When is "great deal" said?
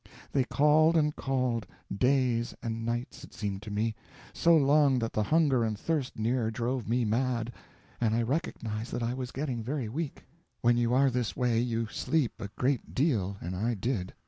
12.55-13.37